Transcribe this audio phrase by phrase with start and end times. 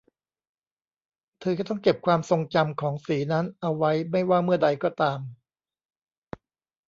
[1.39, 5.19] เธอจะต้องเก็บความทรงจำของสีนั้นเอาไว้ไม่ว่าเมื่อใดก็ตาม